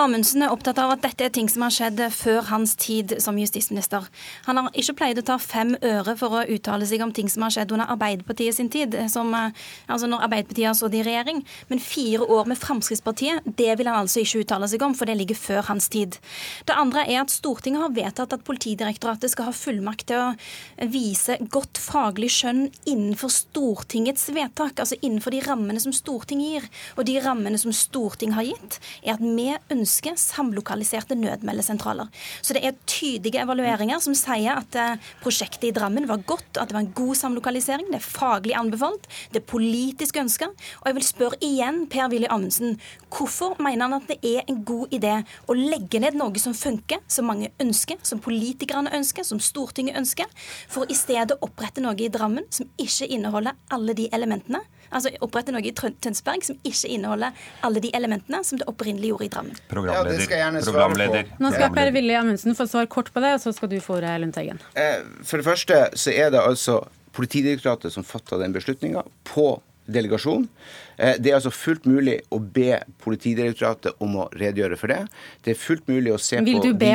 Amundsen 0.00 0.40
er 0.40 0.52
opptatt 0.54 0.78
av 0.80 0.94
at 0.94 1.02
dette 1.04 1.26
er 1.26 1.32
ting 1.36 1.50
som 1.52 1.66
har 1.66 1.72
skjedd 1.74 1.98
før 2.16 2.46
hans 2.48 2.70
tid 2.80 3.10
som 3.20 3.36
justisminister. 3.36 4.06
Han 4.46 4.56
har 4.56 4.70
ikke 4.72 4.94
pleid 5.02 5.18
å 5.20 5.24
ta 5.28 5.34
fem 5.36 5.74
øre 5.76 6.14
for 6.16 6.38
å 6.38 6.44
uttale 6.54 6.88
seg 6.88 7.04
om 7.04 7.12
ting 7.12 7.28
som 7.28 7.44
har 7.44 7.52
skjedd 7.52 7.74
under 7.76 7.92
Arbeiderpartiet 7.92 8.56
sin 8.56 8.70
tid, 8.72 8.96
som, 9.12 9.28
eh, 9.36 9.52
altså 9.84 10.08
når 10.08 10.24
Arbeiderpartiet 10.24 10.64
har 10.70 10.78
sittet 10.78 10.94
i 10.94 11.02
regjering. 11.10 11.42
Men 11.68 11.78
fire 11.78 12.24
år 12.24 12.48
med 12.48 12.56
Fremskrittspartiet, 12.56 13.42
det 13.44 13.76
vil 13.76 13.86
han 13.86 14.00
altså 14.00 14.24
ikke 14.24 14.46
uttale 14.46 14.66
seg 14.66 14.80
om, 14.80 14.94
for 14.94 15.04
det 15.04 15.18
ligger 15.18 15.36
før 15.36 15.68
hans 15.68 15.90
tid. 15.92 16.16
Det 16.64 16.74
andre 16.74 17.04
er 17.04 17.20
at 17.20 17.28
Stortinget 17.28 17.82
har 17.82 17.92
vedtatt 17.92 18.32
at 18.32 18.44
Politidirektoratet 18.48 19.30
skal 19.30 19.50
ha 19.50 19.52
fullmakt 19.52 20.06
til 20.06 20.16
å 20.16 20.88
vise 20.88 21.36
godt 21.50 21.76
faglig 21.76 22.32
skjønn 22.32 22.72
innenfor 22.86 23.28
Stortingets 23.28 24.30
vedtak, 24.32 24.80
altså 24.80 24.96
innenfor 25.02 25.36
de 25.36 25.44
rammene 25.44 25.78
som 25.78 25.92
Stortinget 25.92 26.48
gir, 26.48 26.70
og 26.96 27.04
de 27.04 27.20
rammene 27.20 27.60
som 27.60 27.76
Stortinget 27.76 28.21
Stortinget 28.22 28.38
har 28.38 28.46
gitt, 28.46 28.76
er 29.02 29.16
at 29.16 29.22
vi 29.22 29.48
ønsker 29.74 30.14
samlokaliserte 30.20 31.16
nødmeldesentraler. 31.18 32.06
Så 32.42 32.54
det 32.54 32.62
er 32.62 32.76
tydelige 32.86 33.42
evalueringer 33.42 33.98
som 33.98 34.14
sier 34.14 34.60
at 34.60 34.76
eh, 34.78 35.00
prosjektet 35.24 35.66
i 35.66 35.72
Drammen 35.74 36.06
var 36.06 36.22
godt, 36.22 36.60
at 36.60 36.70
det 36.70 36.76
var 36.76 36.84
en 36.84 36.92
god 36.94 37.18
samlokalisering. 37.18 37.88
Det 37.90 37.98
er 37.98 38.06
faglig 38.06 38.54
anbefalt, 38.54 39.08
det 39.32 39.42
er 39.42 39.48
politisk 39.50 40.20
ønska. 40.22 40.52
Og 40.82 40.86
jeg 40.86 40.98
vil 40.98 41.06
spørre 41.08 41.40
igjen 41.42 41.86
Per-Willy 41.90 42.30
Amundsen, 42.30 42.78
hvorfor 43.10 43.58
mener 43.58 43.88
han 43.88 43.98
at 43.98 44.06
det 44.12 44.20
er 44.22 44.46
en 44.46 44.62
god 44.64 44.94
idé 44.94 45.16
å 45.50 45.58
legge 45.58 45.98
ned 46.02 46.14
noe 46.20 46.38
som 46.38 46.54
funker, 46.54 47.02
som 47.10 47.26
mange 47.26 47.50
ønsker, 47.62 47.98
som 48.06 48.22
politikerne 48.22 48.92
ønsker, 48.94 49.26
som 49.26 49.42
Stortinget 49.42 49.98
ønsker, 49.98 50.30
for 50.70 50.86
i 50.86 50.98
stedet 50.98 51.34
å 51.34 51.48
opprette 51.48 51.82
noe 51.82 51.98
i 51.98 52.12
Drammen 52.12 52.46
som 52.54 52.70
ikke 52.78 53.10
inneholder 53.10 53.58
alle 53.74 53.98
de 53.98 54.06
elementene? 54.14 54.62
Altså 54.92 55.12
opprette 55.24 55.54
noe 55.54 55.64
i 55.64 55.72
Tønsberg 55.72 56.46
som 56.46 56.58
ikke 56.68 56.92
inneholder 56.92 57.44
alle 57.66 57.82
de 57.84 57.90
elementene 57.96 58.42
som 58.46 58.60
det 58.60 58.68
opprinnelig 58.70 59.12
gjorde 59.12 59.28
i 59.28 59.32
Drammen. 59.32 59.60
Programleder. 59.72 60.12
Ja, 60.12 60.18
det 60.18 60.26
skal 60.26 60.38
jeg 60.38 60.46
gjerne 60.46 60.64
svare 60.66 61.10
på. 61.12 61.42
Nå 61.42 61.52
skal 61.56 61.76
Per 61.76 61.92
Willy 61.96 62.16
Amundsen 62.18 62.58
få 62.58 62.68
svar 62.70 62.88
kort 62.92 63.12
på 63.14 63.22
det, 63.24 63.34
og 63.38 63.44
så 63.44 63.54
skal 63.56 63.72
du 63.72 63.78
få 63.82 63.98
ordet, 64.00 64.14
Lundteigen. 64.22 64.60
Eh, 64.78 65.00
for 65.24 65.40
det 65.40 65.48
første 65.48 65.84
så 65.98 66.14
er 66.14 66.34
det 66.34 66.42
altså 66.42 66.82
Politidirektoratet 67.12 67.92
som 67.92 68.04
fatta 68.08 68.38
den 68.40 68.54
beslutninga 68.54 69.02
på 69.28 69.46
delegasjon. 69.86 70.48
Eh, 70.96 71.14
det 71.18 71.32
er 71.32 71.38
altså 71.38 71.50
fullt 71.54 71.86
mulig 71.88 72.18
å 72.32 72.38
be 72.38 72.78
Politidirektoratet 73.02 73.98
om 74.02 74.14
å 74.22 74.24
redegjøre 74.38 74.76
for 74.78 74.92
det. 74.92 75.00
Det 75.42 75.54
er 75.54 75.58
fullt 75.58 75.88
mulig 75.90 76.12
å 76.14 76.18
se 76.22 76.38
Vil 76.44 76.60
på 76.60 76.68
de, 76.68 76.72
de 76.78 76.90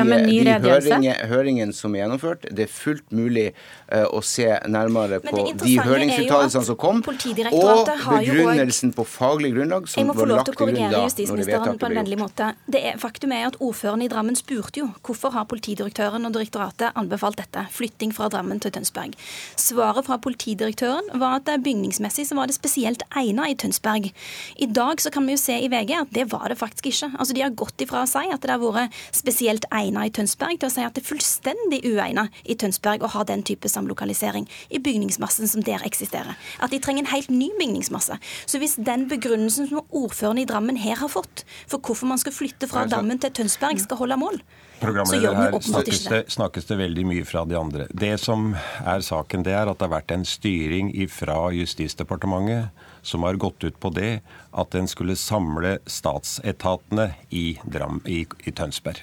høringene, 0.64 1.16
høringen 1.28 1.74
som 1.76 1.96
er 1.96 2.06
gjennomført. 2.06 2.46
Det 2.56 2.64
er 2.64 2.72
fullt 2.72 3.12
mulig 3.16 3.50
uh, 3.52 4.06
å 4.16 4.22
se 4.24 4.48
nærmere 4.72 5.20
på 5.24 5.44
de 5.60 5.74
høringsuttalelsene 5.84 6.70
som 6.70 6.78
kom, 6.80 7.02
og 7.04 7.92
begrunnelsen 8.08 8.94
på 8.96 9.06
faglig 9.10 9.52
grunnlag 9.58 9.90
som 9.92 10.14
var 10.14 10.32
lagt 10.32 10.54
til 10.54 10.60
grunn 10.62 10.80
da 10.80 11.04
når 11.04 11.44
vedtaket 11.44 11.84
ble 11.84 12.06
gjort. 12.22 12.46
Det 12.78 12.84
er, 12.92 12.98
faktum 13.02 13.36
er 13.36 13.50
at 13.50 13.60
Ordføreren 13.60 14.06
i 14.06 14.10
Drammen 14.12 14.40
spurte 14.40 14.84
jo 14.84 14.88
hvorfor 15.04 15.36
har 15.36 15.48
politidirektøren 15.52 16.30
og 16.30 16.38
direktoratet 16.38 16.96
anbefalt 17.00 17.42
dette, 17.42 17.68
flytting 17.76 18.16
fra 18.16 18.32
Drammen 18.32 18.64
til 18.64 18.74
Tønsberg. 18.78 19.18
Svaret 19.60 20.08
fra 20.08 20.20
politidirektøren 20.24 21.12
var 21.20 21.42
at 21.42 21.52
bygningsmessig 21.68 22.30
så 22.30 22.40
var 22.40 22.48
det 22.48 22.56
spesielt 22.56 22.77
egnet 22.86 23.48
i 23.48 23.56
Tønsberg. 23.56 23.78
Tønsberg. 23.88 24.12
I 24.58 24.68
dag 24.68 25.02
så 25.02 25.12
kan 25.12 25.26
vi 25.26 25.36
jo 25.36 25.42
se 25.42 25.56
i 25.60 25.70
VG 25.72 25.94
at 25.98 26.14
det 26.14 26.28
var 26.32 26.50
det 26.50 26.58
faktisk 26.58 26.88
ikke. 26.90 27.12
Altså 27.18 27.34
De 27.34 27.42
har 27.42 27.56
gått 27.56 27.82
ifra 27.82 28.04
å 28.04 28.10
si 28.10 28.24
at 28.32 28.42
det 28.42 28.52
har 28.52 28.62
vært 28.62 28.94
spesielt 29.16 29.66
egnet 29.72 30.10
i 30.10 30.14
Tønsberg, 30.14 30.60
til 30.60 30.70
å 30.70 30.74
si 30.74 30.84
at 30.86 30.96
det 30.96 31.04
er 31.04 31.10
fullstendig 31.10 31.82
uegnet 31.86 32.34
i 32.46 32.56
Tønsberg 32.56 33.04
å 33.04 33.12
ha 33.14 33.24
den 33.28 33.44
type 33.44 33.70
samlokalisering 33.70 34.48
i 34.70 34.80
bygningsmassen 34.80 35.48
som 35.48 35.64
der 35.64 35.84
eksisterer. 35.86 36.38
At 36.60 36.72
de 36.72 36.80
trenger 36.80 37.06
en 37.06 37.14
helt 37.14 37.32
ny 37.32 37.50
bygningsmasse. 37.60 38.20
Så 38.46 38.62
hvis 38.62 38.78
den 38.78 39.08
begrunnelsen 39.12 39.70
som 39.70 39.84
ordføreren 39.92 40.42
i 40.42 40.48
Drammen 40.48 40.80
her 40.80 41.00
har 41.02 41.12
fått 41.12 41.46
for 41.68 41.80
hvorfor 41.80 42.10
man 42.10 42.22
skal 42.22 42.36
flytte 42.36 42.70
fra 42.70 42.88
Dammen 42.88 43.20
til 43.22 43.34
Tønsberg, 43.34 43.82
skal 43.84 44.02
holde 44.02 44.20
mål, 44.20 44.42
Programleder, 44.80 45.34
her 45.34 45.56
snakkes 45.62 46.04
det, 46.06 46.20
snakkes 46.32 46.68
det, 46.70 46.78
veldig 46.78 47.06
mye 47.10 47.26
fra 47.26 47.42
de 47.50 47.58
andre. 47.58 47.88
Det 47.90 48.14
som 48.22 48.52
er 48.86 49.02
saken, 49.06 49.46
det 49.48 49.56
er 49.58 49.70
at 49.70 49.80
det 49.80 49.88
har 49.88 49.96
vært 49.96 50.14
en 50.14 50.26
styring 50.28 50.92
fra 51.10 51.48
Justisdepartementet 51.56 52.86
som 53.02 53.26
har 53.26 53.40
gått 53.42 53.64
ut 53.64 53.80
på 53.82 53.90
det 53.96 54.20
at 54.52 54.78
en 54.78 54.90
skulle 54.90 55.18
samle 55.18 55.78
statsetatene 55.90 57.12
i, 57.30 57.58
Dram, 57.66 58.04
i, 58.06 58.26
i 58.46 58.54
Tønsberg. 58.54 59.02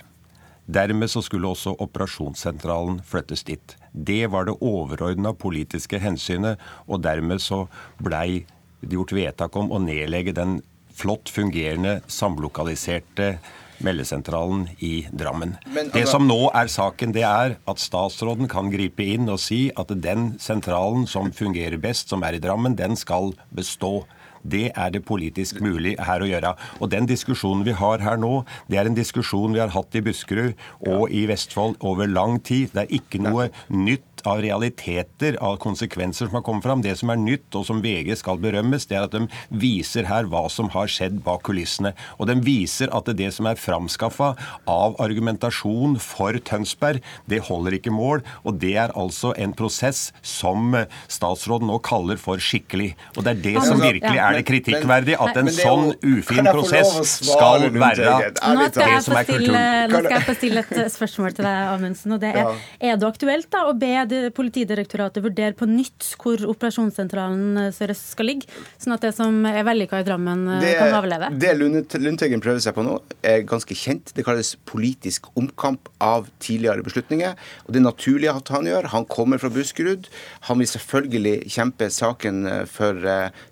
Dermed 0.64 1.10
så 1.12 1.20
skulle 1.24 1.50
også 1.50 1.74
operasjonssentralen 1.82 3.02
flyttes 3.04 3.44
dit. 3.44 3.74
Det 3.92 4.22
var 4.32 4.46
det 4.48 4.56
overordna 4.64 5.34
politiske 5.36 5.98
hensynet, 6.00 6.62
og 6.86 7.02
dermed 7.04 7.42
så 7.42 7.66
blei 7.98 8.44
det 8.80 8.94
gjort 8.96 9.12
vedtak 9.16 9.58
om 9.58 9.72
å 9.74 9.82
nedlegge 9.82 10.36
den 10.36 10.60
flott 10.94 11.28
fungerende, 11.32 11.98
samlokaliserte 12.06 13.34
meldesentralen 13.82 14.68
i 14.80 15.06
Drammen. 15.12 15.56
Men, 15.66 15.90
det 15.90 16.04
altså- 16.04 16.10
som 16.12 16.28
nå 16.28 16.50
er 16.54 16.66
saken, 16.66 17.12
det 17.12 17.22
er 17.22 17.56
at 17.66 17.78
statsråden 17.78 18.48
kan 18.48 18.70
gripe 18.70 19.02
inn 19.02 19.28
og 19.28 19.38
si 19.38 19.70
at 19.76 19.88
den 19.88 20.38
sentralen 20.38 21.06
som 21.06 21.32
fungerer 21.32 21.80
best, 21.80 22.08
som 22.08 22.22
er 22.22 22.34
i 22.34 22.38
Drammen, 22.38 22.76
den 22.76 22.96
skal 22.96 23.34
bestå. 23.54 24.04
Det 24.46 24.72
er 24.76 24.90
det 24.90 25.04
politisk 25.04 25.60
mulig 25.60 25.96
her 25.98 26.20
å 26.20 26.28
gjøre. 26.28 26.54
Og 26.80 26.90
Den 26.90 27.06
diskusjonen 27.06 27.64
vi 27.64 27.72
har 27.72 27.98
her 27.98 28.16
nå, 28.16 28.44
det 28.68 28.78
er 28.78 28.86
en 28.86 28.94
diskusjon 28.94 29.54
vi 29.54 29.60
har 29.60 29.72
hatt 29.72 29.94
i 29.94 30.02
Buskerud 30.04 30.54
og 30.86 31.10
i 31.10 31.26
Vestfold 31.26 31.76
over 31.80 32.06
lang 32.06 32.42
tid. 32.42 32.68
Det 32.74 32.84
er 32.84 32.98
ikke 33.00 33.22
noe 33.22 33.48
nytt 33.70 34.13
av 34.28 34.42
realiteter, 34.44 35.38
av 35.44 35.58
konsekvenser 35.62 36.28
som 36.28 36.38
har 36.38 36.44
kommet 36.46 36.66
fram. 36.66 36.82
Det 36.84 36.96
som 37.00 37.12
er 37.12 37.20
nytt, 37.20 37.48
og 37.54 37.66
som 37.68 37.82
VG 37.84 38.14
skal 38.20 38.40
berømmes, 38.42 38.88
det 38.90 38.98
er 38.98 39.06
at 39.08 39.14
de 39.14 39.26
viser 39.50 40.08
her 40.08 40.28
hva 40.30 40.46
som 40.52 40.70
har 40.74 40.90
skjedd 40.90 41.20
bak 41.26 41.44
kulissene. 41.46 41.94
Og 42.18 42.28
de 42.30 42.38
viser 42.44 42.92
at 42.94 43.08
det 43.16 43.30
som 43.36 43.48
er 43.50 43.60
framskaffa 43.60 44.32
av 44.70 44.96
argumentasjon 45.02 45.98
for 46.02 46.38
Tønsberg, 46.48 47.02
det 47.30 47.42
holder 47.48 47.78
ikke 47.78 47.94
mål. 47.94 48.24
Og 48.44 48.58
det 48.62 48.74
er 48.80 48.94
altså 48.98 49.34
en 49.40 49.54
prosess 49.56 50.08
som 50.24 50.74
statsråden 51.08 51.68
nå 51.70 51.78
kaller 51.84 52.20
for 52.20 52.40
skikkelig. 52.42 52.92
Og 53.16 53.24
det 53.26 53.34
er 53.34 53.42
det 53.44 53.56
som 53.66 53.82
virkelig 53.82 54.20
er 54.20 54.38
det 54.38 54.46
kritikkverdig, 54.48 55.18
at 55.20 55.40
en 55.40 55.52
sånn 55.52 55.92
ufin 56.04 56.50
prosess 56.50 56.94
skal 57.30 57.68
være 57.74 58.32
det 58.34 59.00
som 59.04 59.18
er 59.18 59.28
kulturen. 59.28 59.92
Nå 59.92 60.00
skal 60.04 60.16
jeg 60.16 60.26
få 60.28 60.36
stille 60.38 60.64
et 60.64 60.94
spørsmål 60.94 61.36
til 61.36 61.48
deg, 61.48 61.60
Amundsen. 61.74 62.16
og 62.16 62.22
det 62.22 62.32
er, 62.34 62.50
er 62.80 62.98
det 63.00 63.08
aktuelt 63.08 63.50
da 63.52 63.64
å 63.68 63.74
be 63.78 63.92
Politidirektoratet 64.35 65.25
vurdere 65.25 65.56
på 65.56 65.68
nytt 65.68 66.11
hvor 66.21 66.40
operasjonssentralen 66.50 67.71
Sør-Øst 67.75 68.12
skal 68.14 68.28
ligge, 68.30 68.49
sånn 68.80 68.97
at 68.97 69.04
det 69.04 69.12
som 69.16 69.44
er 69.49 69.62
vellykka 69.66 70.00
i 70.02 70.06
Drammen, 70.06 70.47
eh, 70.56 70.62
det, 70.64 70.73
kan 70.80 70.94
overleve? 70.97 71.30
Det 71.40 71.52
Lundteigen 71.59 72.42
prøver 72.44 72.62
seg 72.64 72.76
på 72.76 72.85
nå, 72.87 72.99
er 73.25 73.44
ganske 73.49 73.76
kjent. 73.78 74.14
Det 74.16 74.26
kalles 74.26 74.54
politisk 74.68 75.30
omkamp 75.38 75.90
av 76.04 76.28
tidligere 76.44 76.85
beslutninger. 76.87 77.38
Og 77.66 77.75
det 77.75 77.83
er 77.83 77.88
naturlig 77.88 78.30
at 78.33 78.52
han 78.54 78.68
gjør. 78.71 78.90
Han 78.94 79.09
kommer 79.11 79.42
fra 79.42 79.52
Buskerud. 79.52 80.11
Han 80.50 80.61
vil 80.62 80.71
selvfølgelig 80.75 81.37
kjempe 81.54 81.90
saken 81.92 82.44
eh, 82.50 82.62
for 82.71 83.00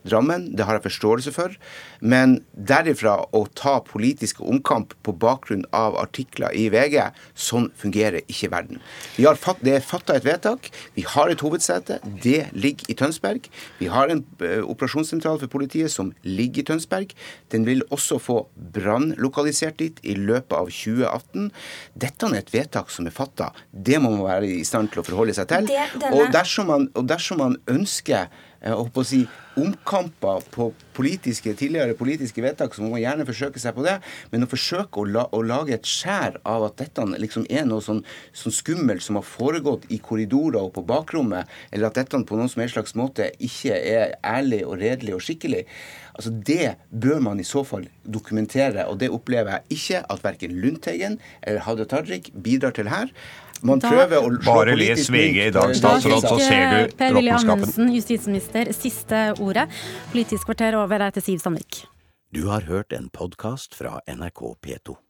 Drammen. 0.06 0.50
Det 0.56 0.66
har 0.66 0.78
jeg 0.78 0.88
forståelse 0.90 1.34
for. 1.34 1.56
Men 2.02 2.40
derifra 2.52 3.20
å 3.30 3.44
ta 3.54 3.76
politisk 3.86 4.40
omkamp 4.42 4.96
på 5.06 5.14
bakgrunn 5.22 5.62
av 5.76 5.94
artikler 6.00 6.50
i 6.58 6.66
VG, 6.72 6.98
sånn 7.38 7.70
fungerer 7.78 8.24
ikke 8.26 8.50
verden. 8.50 8.82
Det 9.16 9.76
er 9.76 9.84
fatta 9.86 10.16
et 10.16 10.26
vedtak. 10.26 10.51
Vi 10.96 11.04
har 11.14 11.32
et 11.32 11.40
hovedsete. 11.40 11.98
Det 12.22 12.50
ligger 12.52 12.90
i 12.92 12.96
Tønsberg. 12.98 13.48
Vi 13.78 13.88
har 13.92 14.12
en 14.12 14.24
uh, 14.42 14.62
operasjonssentral 14.68 15.40
for 15.40 15.52
politiet 15.52 15.92
som 15.92 16.12
ligger 16.22 16.62
i 16.62 16.66
Tønsberg. 16.72 17.14
Den 17.54 17.66
vil 17.68 17.84
også 17.90 18.18
få 18.22 18.38
brann 18.74 19.12
lokalisert 19.18 19.78
dit 19.82 20.00
i 20.02 20.16
løpet 20.18 20.56
av 20.56 20.70
2018. 20.70 21.50
Dette 21.94 22.30
er 22.30 22.40
et 22.40 22.54
vedtak 22.54 22.92
som 22.92 23.08
er 23.08 23.16
fatta. 23.16 23.52
Det 23.72 24.00
må 24.02 24.12
man 24.14 24.26
være 24.28 24.50
i 24.50 24.64
stand 24.68 24.92
til 24.92 25.02
å 25.02 25.06
forholde 25.06 25.36
seg 25.36 25.50
til. 25.52 25.70
Og 26.12 26.32
dersom 26.34 26.70
man, 26.72 26.88
og 26.98 27.08
dersom 27.10 27.42
man 27.42 27.58
ønsker 27.70 28.28
uh, 28.66 28.76
å 28.82 29.06
si, 29.06 29.24
omkamper 29.60 30.44
på 30.54 30.70
politiske, 30.96 31.54
tidligere 31.56 31.96
politiske 31.98 32.42
vedtak, 32.44 32.74
så 32.74 32.84
må 32.84 32.92
man 32.94 33.02
gjerne 33.02 33.26
forsøke 33.28 33.60
seg 33.62 33.74
på 33.76 33.84
det. 33.86 33.98
Men 34.32 34.46
å 34.46 34.50
forsøke 34.50 35.02
å, 35.02 35.06
la, 35.08 35.24
å 35.32 35.42
lage 35.44 35.74
et 35.76 35.88
skjær 35.88 36.38
av 36.48 36.66
at 36.68 36.78
dette 36.80 37.04
liksom 37.22 37.46
er 37.52 37.66
noe 37.68 37.84
sånn, 37.84 38.02
sånn, 38.36 38.54
skummelt 38.54 39.04
som 39.04 39.18
har 39.20 39.26
foregått 39.26 39.88
i 39.92 40.00
korridorer 40.04 40.60
og 40.62 40.72
på 40.76 40.84
bakrommet, 40.88 41.50
eller 41.70 41.90
at 41.90 42.00
dette 42.00 42.22
på 42.28 42.38
noen 42.38 42.50
som 42.52 42.64
helst 42.64 42.76
slags 42.76 42.96
måte 42.98 43.30
ikke 43.42 43.76
er 43.76 44.16
ærlig 44.24 44.62
og 44.66 44.78
redelig 44.82 45.16
og 45.16 45.24
skikkelig, 45.24 45.64
altså 46.12 46.32
det 46.32 46.74
bør 46.90 47.22
man 47.24 47.40
i 47.40 47.46
så 47.48 47.64
fall 47.64 47.86
dokumentere. 48.04 48.86
Og 48.88 49.00
det 49.00 49.12
opplever 49.12 49.58
jeg 49.58 49.78
ikke 49.78 50.02
at 50.12 50.24
verken 50.24 50.58
Lundteigen 50.60 51.18
eller 51.42 51.64
Hadia 51.66 51.88
Tajik 51.88 52.32
bidrar 52.44 52.76
til 52.76 52.92
her. 52.92 53.08
Man 53.62 53.78
Da- 53.78 53.90
prøver 53.92 54.18
å 54.18 54.30
slå 54.42 54.42
Bare 54.44 54.74
les 54.74 55.06
VG 55.08 55.46
i 55.46 55.50
dag, 55.54 55.70
statsråd, 55.76 56.24
så 56.26 56.38
ser 56.40 56.64
du 56.70 56.76
eh, 56.80 56.88
Per 56.98 57.14
Willy 57.14 57.30
råttenskapen. 57.30 57.62
Amundsen, 57.62 57.92
justisminister, 57.94 58.72
siste 58.74 59.20
ordet. 59.42 59.68
Politisk 60.14 60.48
kvarter 60.48 60.78
over 60.78 61.08
jeg 61.08 61.18
til 61.18 61.28
Siv 61.28 61.44
Sandvik. 61.44 61.84
Du 62.32 62.46
har 62.48 62.64
hørt 62.64 62.94
en 62.96 63.10
podkast 63.12 63.74
fra 63.76 63.98
NRK 64.08 64.46
P2. 64.64 65.02